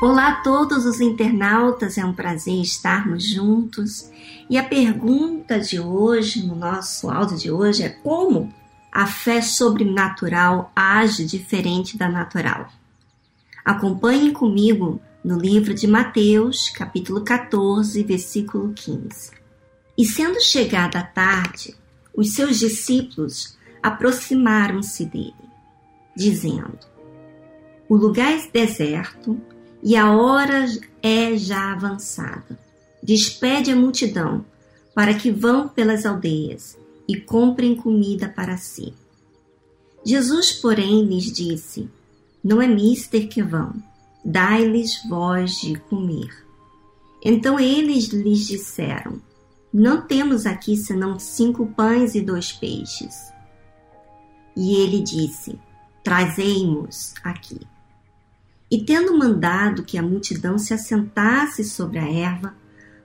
[0.00, 4.08] Olá a todos os internautas, é um prazer estarmos juntos.
[4.48, 8.54] E a pergunta de hoje, no nosso áudio de hoje, é como
[8.92, 12.68] a fé sobrenatural age diferente da natural?
[13.64, 19.32] Acompanhem comigo no livro de Mateus, capítulo 14, versículo 15.
[19.98, 21.74] E sendo chegada a tarde,
[22.16, 25.34] os seus discípulos aproximaram-se dele,
[26.14, 26.78] dizendo:
[27.88, 29.36] O lugar é deserto
[29.82, 30.66] e a hora
[31.02, 32.58] é já avançada.
[33.02, 34.44] Despede a multidão
[34.94, 38.92] para que vão pelas aldeias e comprem comida para si.
[40.04, 41.88] Jesus, porém, lhes disse:
[42.42, 43.74] Não é mister que vão,
[44.24, 46.46] dai-lhes voz de comer.
[47.24, 49.20] Então eles lhes disseram:
[49.72, 53.32] Não temos aqui senão cinco pães e dois peixes.
[54.56, 55.58] E ele disse:
[56.02, 57.60] Trazei-mos aqui.
[58.70, 62.54] E tendo mandado que a multidão se assentasse sobre a erva,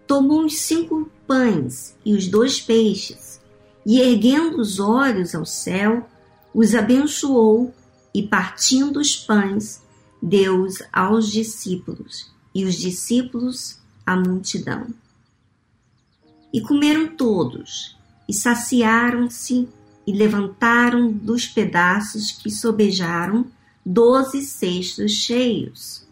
[0.05, 3.41] tomou os cinco pães e os dois peixes,
[3.85, 6.09] e erguendo os olhos ao céu,
[6.53, 7.73] os abençoou
[8.13, 9.81] e, partindo os pães,
[10.21, 14.87] deu-os aos discípulos, e os discípulos à multidão.
[16.53, 17.97] E comeram todos,
[18.29, 19.67] e saciaram-se,
[20.05, 23.45] e levantaram dos pedaços que sobejaram
[23.85, 26.07] doze cestos cheios.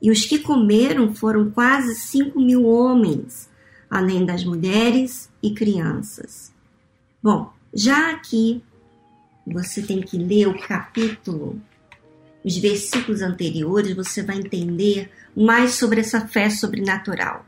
[0.00, 3.48] E os que comeram foram quase cinco mil homens,
[3.88, 6.52] além das mulheres e crianças.
[7.22, 8.62] Bom, já aqui
[9.46, 11.60] você tem que ler o capítulo,
[12.44, 17.44] os versículos anteriores, você vai entender mais sobre essa fé sobrenatural.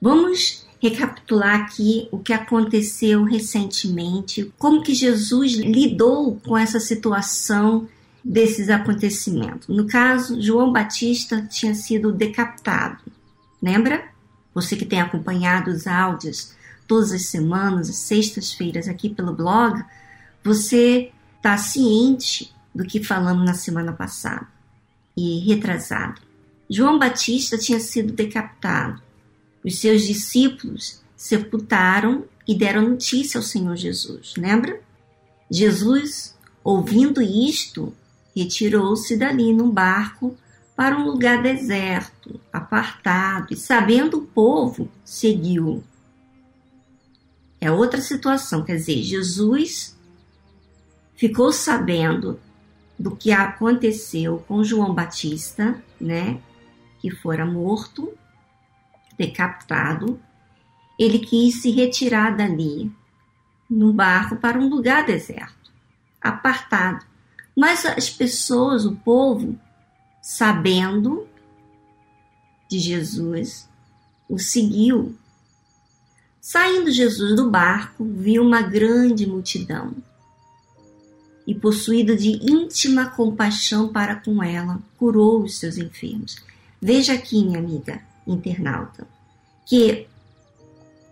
[0.00, 7.88] Vamos recapitular aqui o que aconteceu recentemente, como que Jesus lidou com essa situação
[8.28, 9.68] desses acontecimentos.
[9.68, 13.02] No caso, João Batista tinha sido decapitado.
[13.60, 14.06] Lembra?
[14.52, 16.52] Você que tem acompanhado os áudios
[16.86, 19.82] todas as semanas, as sextas-feiras aqui pelo blog,
[20.44, 24.46] você está ciente do que falamos na semana passada
[25.16, 26.20] e retrasado.
[26.68, 29.00] João Batista tinha sido decapitado.
[29.64, 34.34] Os seus discípulos sepultaram e deram notícia ao Senhor Jesus.
[34.36, 34.80] Lembra?
[35.50, 37.94] Jesus, ouvindo isto,
[38.38, 40.36] retirou-se dali num barco
[40.76, 45.82] para um lugar deserto, apartado, e sabendo o povo, seguiu.
[47.60, 49.98] É outra situação, quer dizer, Jesus
[51.16, 52.38] ficou sabendo
[52.96, 56.40] do que aconteceu com João Batista, né,
[57.00, 58.12] que fora morto,
[59.16, 60.20] decapitado.
[60.96, 62.92] Ele quis se retirar dali
[63.68, 65.72] no barco para um lugar deserto,
[66.20, 67.04] apartado,
[67.58, 69.58] mas as pessoas, o povo,
[70.22, 71.26] sabendo
[72.70, 73.68] de Jesus,
[74.28, 75.16] o seguiu.
[76.40, 79.92] Saindo Jesus do barco, viu uma grande multidão
[81.44, 86.36] e, possuído de íntima compaixão para com ela, curou os seus enfermos.
[86.80, 89.04] Veja aqui, minha amiga internauta,
[89.66, 90.06] que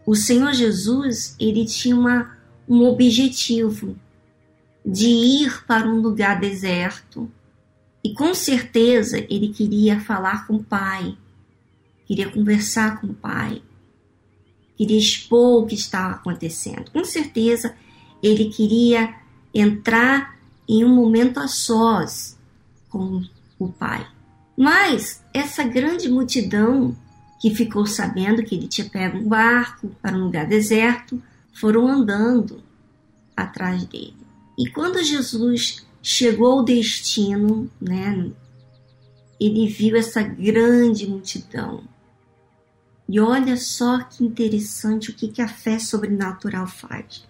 [0.07, 3.99] o Senhor Jesus ele tinha uma, um objetivo
[4.87, 7.29] de ir para um lugar deserto.
[8.05, 11.19] E com certeza ele queria falar com o pai,
[12.07, 13.61] queria conversar com o pai,
[14.77, 16.91] queria expor o que estava acontecendo.
[16.93, 17.75] Com certeza
[18.23, 19.13] ele queria
[19.53, 20.37] entrar
[20.69, 22.39] em um momento a sós
[22.89, 23.25] com
[23.59, 24.07] o pai.
[24.57, 26.97] Mas essa grande multidão
[27.41, 31.23] que ficou sabendo que ele tinha pego um barco para um lugar deserto,
[31.53, 32.63] foram andando
[33.37, 34.26] atrás dele.
[34.59, 38.31] E quando Jesus chegou ao destino, né,
[39.39, 41.85] ele viu essa grande multidão.
[43.09, 47.27] E olha só que interessante o que, que a fé sobrenatural faz.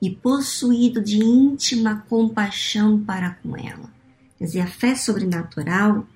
[0.00, 3.90] E possuído de íntima compaixão para com ela.
[4.38, 6.06] Quer dizer, a fé sobrenatural,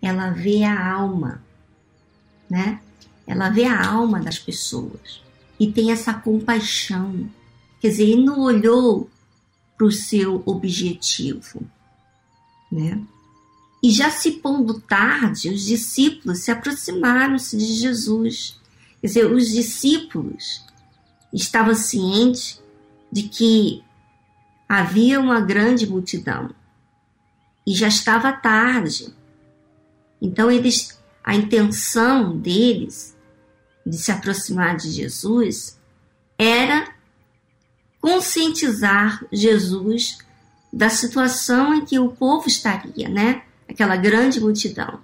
[0.00, 1.42] ela vê a alma,
[2.48, 2.80] né?
[3.26, 5.22] Ela vê a alma das pessoas
[5.58, 7.28] e tem essa compaixão.
[7.80, 9.10] Quer dizer, ele não olhou
[9.80, 11.62] para o seu objetivo.
[12.70, 13.02] Né?
[13.82, 18.60] E já se pondo tarde, os discípulos se aproximaram-se de Jesus.
[19.00, 20.66] Quer dizer, os discípulos
[21.32, 22.62] estavam cientes
[23.10, 23.82] de que
[24.68, 26.54] havia uma grande multidão
[27.66, 29.14] e já estava tarde.
[30.20, 33.16] Então eles, a intenção deles
[33.86, 35.80] de se aproximar de Jesus
[36.36, 36.99] era
[38.00, 40.18] conscientizar Jesus
[40.72, 43.42] da situação em que o povo estaria, né?
[43.68, 45.00] Aquela grande multidão.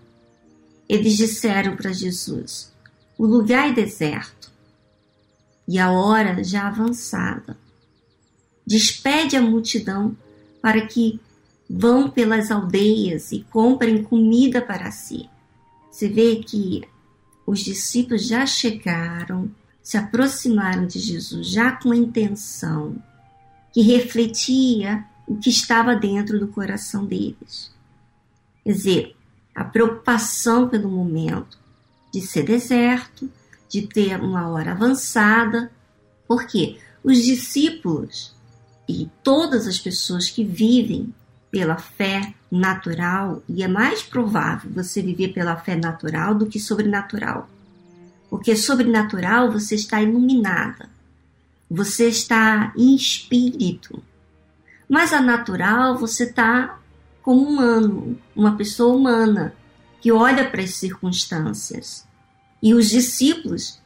[0.89, 2.73] eles disseram para Jesus:
[3.19, 4.51] O lugar é deserto
[5.67, 7.59] e a hora já avançada.
[8.65, 10.17] Despede a multidão
[10.61, 11.21] para que
[11.69, 15.29] vão pelas aldeias e comprem comida para si.
[15.91, 16.83] Você vê que
[17.47, 19.51] os discípulos já chegaram,
[19.87, 22.97] se aproximaram de Jesus já com a intenção
[23.73, 27.71] que refletia o que estava dentro do coração deles.
[28.65, 29.17] Quer dizer,
[29.55, 31.57] a preocupação pelo momento
[32.13, 33.31] de ser deserto,
[33.69, 35.71] de ter uma hora avançada,
[36.27, 38.35] porque os discípulos
[38.89, 41.15] e todas as pessoas que vivem
[41.49, 47.49] pela fé natural, e é mais provável você viver pela fé natural do que sobrenatural.
[48.37, 50.91] Porque sobrenatural você está iluminada,
[51.71, 54.03] você está em espírito.
[54.87, 56.79] Mas a natural você está
[57.23, 59.55] como humano, uma pessoa humana
[60.03, 62.07] que olha para as circunstâncias.
[62.63, 63.81] E os discípulos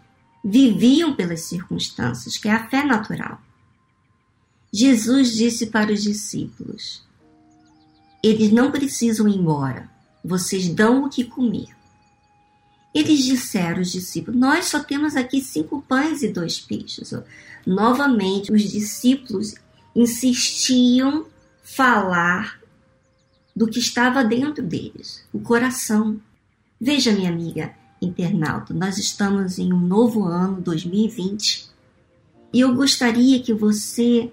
[0.44, 3.40] viviam pelas circunstâncias, que é a fé natural.
[4.72, 7.04] Jesus disse para os discípulos:
[8.20, 9.88] eles não precisam ir embora.
[10.24, 11.68] Vocês dão o que comer.
[12.92, 17.12] Eles disseram, os discípulos, nós só temos aqui cinco pães e dois peixes.
[17.64, 19.54] Novamente, os discípulos
[19.94, 21.26] insistiam
[21.62, 22.60] falar
[23.54, 26.20] do que estava dentro deles, o coração.
[26.80, 31.68] Veja, minha amiga internauta, nós estamos em um novo ano, 2020,
[32.52, 34.32] e eu gostaria que você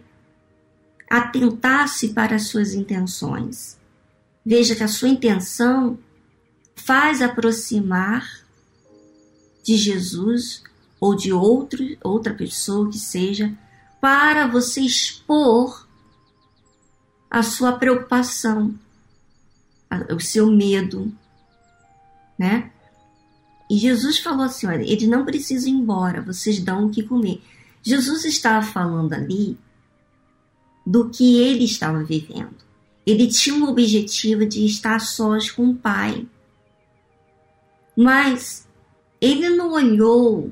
[1.10, 3.78] atentasse para as suas intenções.
[4.46, 6.00] Veja que a sua intenção
[6.76, 8.47] faz aproximar
[9.68, 10.64] de Jesus
[10.98, 13.54] ou de outro, outra pessoa que seja,
[14.00, 15.86] para você expor
[17.30, 18.74] a sua preocupação,
[20.16, 21.14] o seu medo,
[22.40, 22.72] né?
[23.70, 27.42] E Jesus falou assim: olha, eles não precisam ir embora, vocês dão o que comer.
[27.84, 29.58] Jesus estava falando ali
[30.86, 32.56] do que ele estava vivendo.
[33.06, 36.26] Ele tinha um objetivo de estar sós com o Pai.
[37.96, 38.67] Mas
[39.20, 40.52] ele não olhou,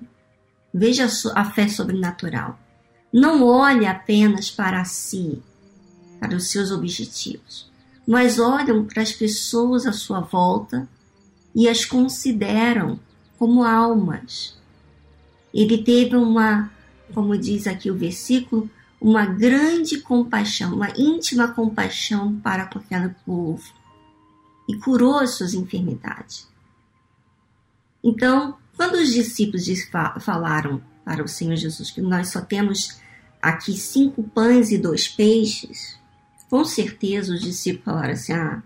[0.73, 2.59] veja a fé sobrenatural,
[3.11, 5.41] não olha apenas para si,
[6.19, 7.71] para os seus objetivos,
[8.07, 10.87] mas olham para as pessoas à sua volta
[11.53, 12.99] e as consideram
[13.37, 14.57] como almas.
[15.53, 16.69] Ele teve uma,
[17.13, 18.69] como diz aqui o versículo,
[18.99, 23.63] uma grande compaixão, uma íntima compaixão para aquele povo
[24.67, 26.47] e curou as suas enfermidades.
[28.05, 29.65] Então, quando os discípulos
[30.21, 32.99] falaram para o Senhor Jesus que nós só temos
[33.41, 35.97] aqui cinco pães e dois peixes,
[36.47, 38.61] com certeza os discípulos falaram assim: ah,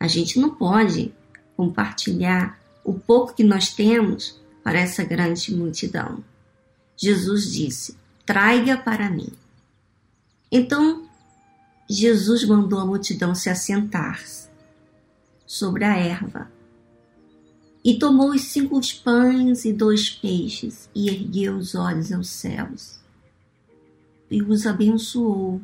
[0.00, 1.12] a gente não pode
[1.54, 6.24] compartilhar o pouco que nós temos para essa grande multidão.
[6.96, 9.30] Jesus disse: traga para mim.
[10.50, 11.06] Então,
[11.86, 14.24] Jesus mandou a multidão se assentar
[15.46, 16.48] sobre a erva
[17.84, 23.04] e tomou os cinco pães e dois peixes e ergueu os olhos aos céus
[24.30, 25.60] e os abençoou.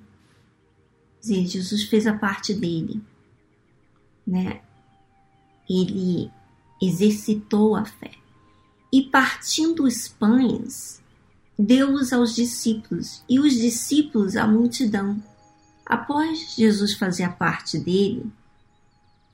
[1.21, 3.03] Dizer, Jesus fez a parte dele,
[4.27, 4.61] né?
[5.69, 6.31] Ele
[6.81, 8.13] exercitou a fé.
[8.93, 11.03] E partindo os pães,
[11.59, 15.23] deu-os aos discípulos e os discípulos à multidão.
[15.85, 18.31] Após Jesus fazer a parte dele,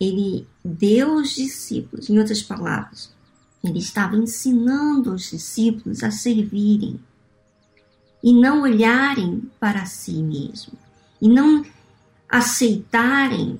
[0.00, 3.12] ele deu aos discípulos, em outras palavras,
[3.64, 7.00] ele estava ensinando os discípulos a servirem
[8.22, 10.72] e não olharem para si mesmo
[11.20, 11.64] e não
[12.28, 13.58] aceitarem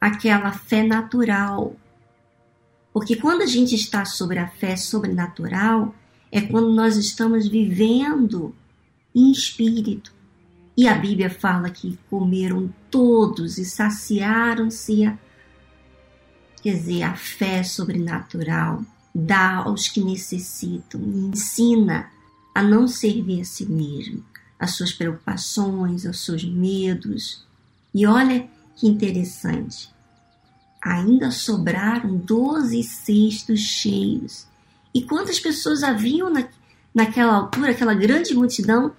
[0.00, 1.76] aquela fé natural.
[2.92, 5.94] Porque quando a gente está sobre a fé sobrenatural,
[6.32, 8.54] é quando nós estamos vivendo
[9.14, 10.12] em espírito.
[10.76, 15.12] E a Bíblia fala que comeram todos e saciaram-se.
[16.62, 18.84] Quer dizer, a fé sobrenatural
[19.14, 22.10] dá aos que necessitam e ensina
[22.54, 24.24] a não servir a si mesmo,
[24.58, 27.44] as suas preocupações, os seus medos.
[27.94, 29.90] E olha que interessante,
[30.80, 34.46] ainda sobraram doze cestos cheios
[34.92, 36.46] e quantas pessoas haviam na,
[36.94, 38.92] naquela altura, aquela grande multidão?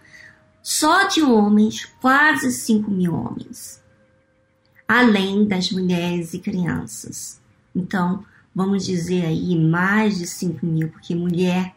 [0.61, 3.81] Só de homens, quase 5 mil homens,
[4.87, 7.41] além das mulheres e crianças.
[7.75, 11.75] Então, vamos dizer aí mais de 5 mil, porque mulher,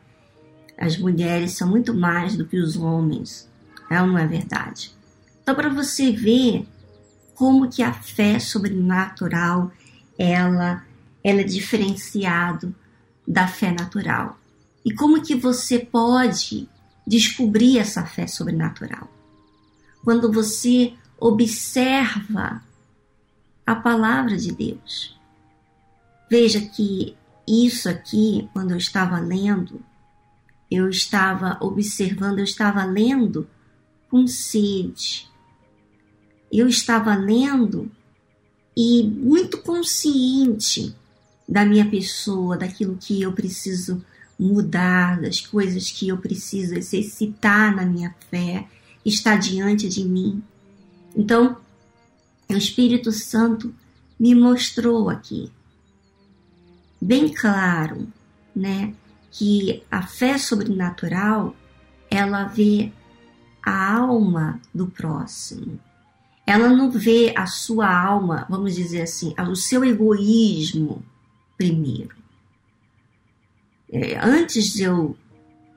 [0.77, 3.49] as mulheres são muito mais do que os homens.
[3.91, 4.93] É ou não é verdade?
[5.43, 6.67] Então, para você ver
[7.35, 9.71] como que a fé sobrenatural
[10.19, 10.85] ela
[11.25, 12.75] ela é diferenciado
[13.27, 14.39] da fé natural.
[14.85, 16.69] E como que você pode
[17.07, 19.09] descobrir essa fé sobrenatural?
[20.03, 22.63] Quando você observa
[23.67, 25.19] a palavra de Deus.
[26.31, 29.81] Veja que isso aqui, quando eu estava lendo,
[30.71, 33.49] eu estava observando, eu estava lendo
[34.11, 35.29] com sede.
[36.53, 37.91] Eu estava lendo
[38.77, 40.95] e muito consciente
[41.49, 44.05] da minha pessoa, daquilo que eu preciso
[44.39, 48.67] mudar, das coisas que eu preciso exercitar na minha fé,
[49.05, 50.43] está diante de mim.
[51.17, 51.57] Então,
[52.49, 53.75] o Espírito Santo
[54.19, 55.51] me mostrou aqui,
[57.01, 58.07] bem claro,
[58.55, 58.95] né,
[59.31, 61.55] que a fé sobrenatural
[62.11, 62.93] ela vê
[63.63, 65.81] a alma do próximo.
[66.47, 71.03] Ela não vê a sua alma, vamos dizer assim, o seu egoísmo
[71.57, 72.24] primeiro.
[73.95, 75.17] É, antes de eu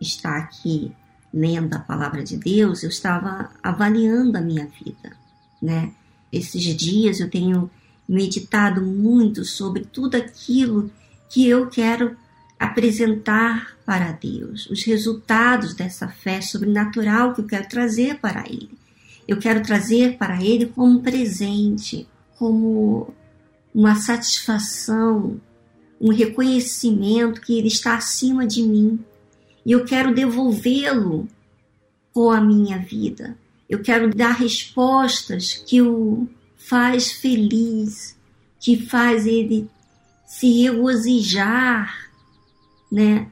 [0.02, 0.92] estar aqui
[1.32, 5.16] lendo a palavra de Deus, eu estava avaliando a minha vida,
[5.62, 5.92] né?
[6.34, 7.70] Esses dias eu tenho
[8.10, 10.90] meditado muito sobre tudo aquilo
[11.30, 12.18] que eu quero
[12.60, 18.72] apresentar para Deus, os resultados dessa fé sobrenatural que eu quero trazer para Ele.
[19.28, 23.14] Eu quero trazer para Ele como presente, como
[23.76, 25.40] uma satisfação,
[26.00, 29.00] um reconhecimento que Ele está acima de mim.
[29.66, 31.28] E eu quero devolvê-lo
[32.14, 33.38] com a minha vida.
[33.70, 38.18] Eu quero dar respostas que o faz feliz,
[38.60, 39.70] que faz ele
[40.26, 42.10] se regozijar,
[42.92, 43.32] né,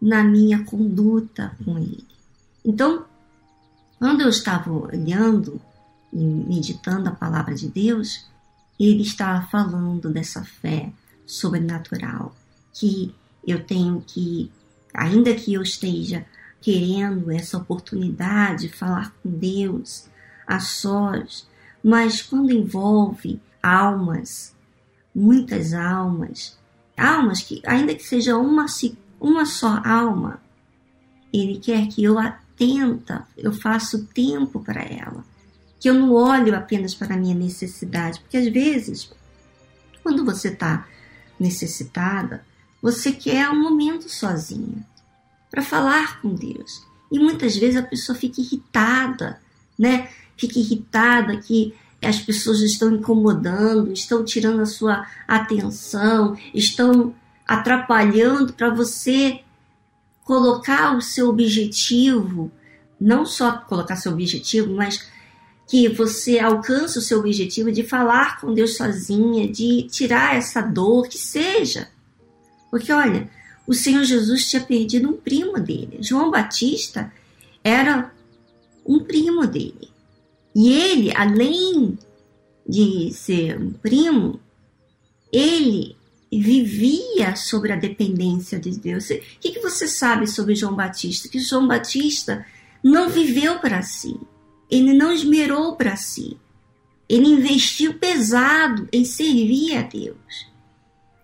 [0.00, 2.06] na minha conduta com ele.
[2.64, 3.04] Então,
[3.98, 5.60] quando eu estava olhando
[6.12, 8.26] e meditando a palavra de Deus,
[8.78, 10.92] ele estava falando dessa fé
[11.32, 12.34] sobrenatural
[12.72, 13.14] que
[13.46, 14.50] eu tenho que,
[14.92, 16.26] ainda que eu esteja
[16.60, 20.08] querendo essa oportunidade de falar com Deus
[20.46, 21.48] a sós,
[21.82, 24.54] mas quando envolve almas,
[25.14, 26.58] muitas almas,
[26.96, 28.66] almas que, ainda que seja uma,
[29.18, 30.40] uma só alma,
[31.32, 35.24] Ele quer que eu atenta, eu faço tempo para ela,
[35.80, 39.10] que eu não olho apenas para a minha necessidade, porque às vezes,
[40.02, 40.86] quando você está
[41.42, 42.44] necessitada,
[42.80, 44.86] você quer um momento sozinha
[45.50, 46.86] para falar com Deus.
[47.10, 49.40] E muitas vezes a pessoa fica irritada,
[49.78, 50.08] né?
[50.36, 57.14] Fica irritada que as pessoas estão incomodando, estão tirando a sua atenção, estão
[57.46, 59.40] atrapalhando para você
[60.24, 62.50] colocar o seu objetivo,
[63.00, 65.06] não só colocar seu objetivo, mas
[65.72, 71.08] que você alcance o seu objetivo de falar com Deus sozinha, de tirar essa dor,
[71.08, 71.88] que seja.
[72.70, 73.30] Porque olha,
[73.66, 75.96] o Senhor Jesus tinha perdido um primo dele.
[76.02, 77.10] João Batista
[77.64, 78.12] era
[78.84, 79.88] um primo dele.
[80.54, 81.98] E ele, além
[82.68, 84.38] de ser um primo,
[85.32, 85.96] ele
[86.30, 89.08] vivia sobre a dependência de Deus.
[89.08, 91.30] O que, que você sabe sobre João Batista?
[91.30, 92.44] Que João Batista
[92.84, 94.20] não viveu para si,
[94.72, 96.38] ele não esmerou para si,
[97.06, 100.46] ele investiu pesado em servir a Deus.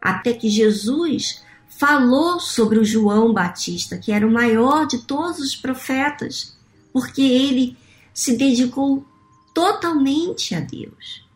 [0.03, 5.57] Até que Jesus falou sobre o João Batista, que era o maior de todos os
[5.57, 6.55] profetas,
[6.93, 7.75] porque ele
[8.13, 9.07] se dedicou
[9.55, 11.27] totalmente a Deus.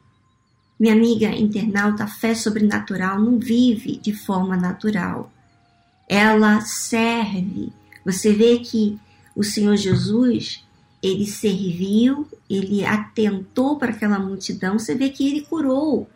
[0.79, 5.33] Minha amiga internauta, a fé sobrenatural não vive de forma natural.
[6.07, 7.73] Ela serve.
[8.05, 8.99] Você vê que
[9.35, 10.63] o Senhor Jesus,
[11.03, 16.09] ele serviu, ele atentou para aquela multidão, você vê que ele curou.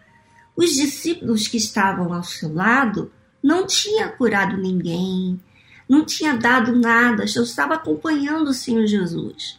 [0.57, 3.11] Os discípulos que estavam ao seu lado
[3.43, 5.41] não tinha curado ninguém,
[5.89, 9.59] não tinha dado nada, só estava acompanhando o Senhor Jesus.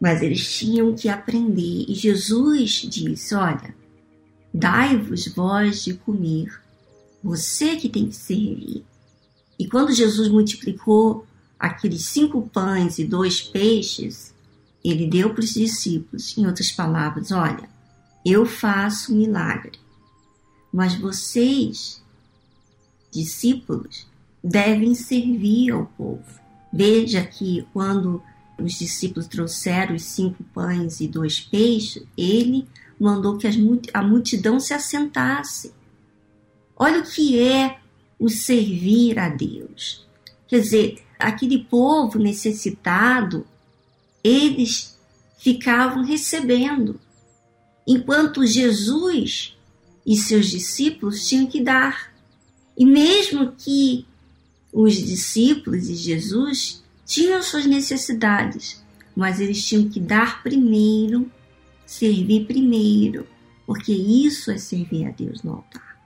[0.00, 1.84] Mas eles tinham que aprender.
[1.88, 3.74] E Jesus disse: Olha,
[4.54, 6.48] dai-vos vós de comer,
[7.22, 8.84] você que tem que servir.
[9.58, 11.26] E quando Jesus multiplicou
[11.58, 14.32] aqueles cinco pães e dois peixes,
[14.84, 17.68] ele deu para os discípulos, em outras palavras: Olha,
[18.24, 19.78] eu faço milagre,
[20.72, 22.02] mas vocês
[23.10, 24.06] discípulos
[24.42, 26.38] devem servir ao povo.
[26.72, 28.22] Veja que quando
[28.58, 32.68] os discípulos trouxeram os cinco pães e dois peixes, ele
[32.98, 33.46] mandou que
[33.94, 35.72] a multidão se assentasse.
[36.76, 37.78] Olha o que é
[38.18, 40.06] o servir a Deus.
[40.46, 43.46] Quer dizer, aquele povo necessitado,
[44.22, 44.98] eles
[45.38, 47.00] ficavam recebendo,
[47.86, 49.56] enquanto Jesus
[50.04, 52.12] e seus discípulos tinham que dar.
[52.76, 54.06] E mesmo que
[54.72, 58.82] os discípulos de Jesus tinham suas necessidades,
[59.16, 61.30] mas eles tinham que dar primeiro,
[61.86, 63.26] servir primeiro,
[63.66, 65.98] porque isso é servir a Deus no altar.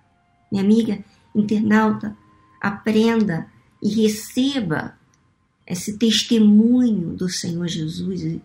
[0.50, 1.04] Minha amiga
[1.35, 2.16] internauta,
[2.61, 3.50] aprenda
[3.83, 4.97] e receba
[5.73, 8.41] esse testemunho do Senhor Jesus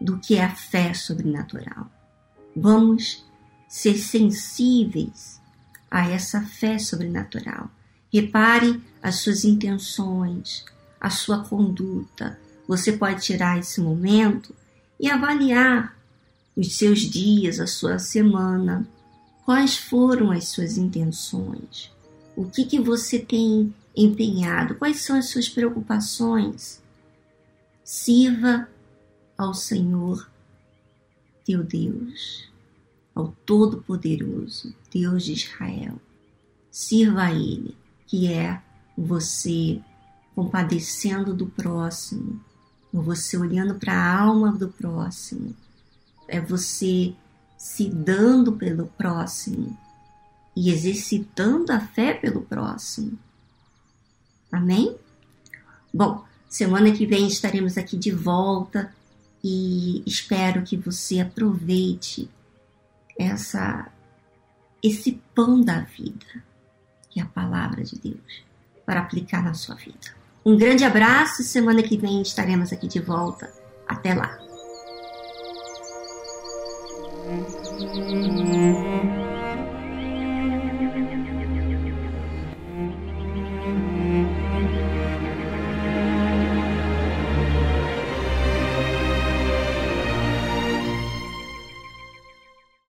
[0.00, 1.88] do que é a fé sobrenatural.
[2.54, 3.24] Vamos
[3.68, 5.40] ser sensíveis
[5.88, 7.70] a essa fé sobrenatural.
[8.12, 10.64] Repare as suas intenções,
[11.00, 12.38] a sua conduta.
[12.66, 14.52] Você pode tirar esse momento
[14.98, 15.96] e avaliar
[16.56, 18.84] os seus dias, a sua semana.
[19.44, 21.92] Quais foram as suas intenções?
[22.34, 23.72] O que, que você tem
[24.04, 24.76] empenhado?
[24.76, 26.82] Quais são as suas preocupações?
[27.82, 28.68] Sirva
[29.36, 30.30] ao Senhor
[31.44, 32.48] teu Deus,
[33.14, 35.98] ao Todo-Poderoso, Deus de Israel.
[36.70, 37.74] Sirva a Ele,
[38.06, 38.62] que é
[38.96, 39.80] você
[40.34, 42.40] compadecendo do próximo,
[42.92, 45.54] você olhando para a alma do próximo,
[46.28, 47.14] é você
[47.56, 49.76] se dando pelo próximo
[50.54, 53.18] e exercitando a fé pelo próximo.
[54.50, 54.96] Amém?
[55.92, 58.92] Bom, semana que vem estaremos aqui de volta
[59.42, 62.28] e espero que você aproveite
[63.18, 63.90] essa
[64.82, 66.44] esse pão da vida,
[67.10, 68.44] que é a palavra de Deus,
[68.86, 70.16] para aplicar na sua vida.
[70.46, 73.52] Um grande abraço, semana que vem estaremos aqui de volta.
[73.88, 74.38] Até lá.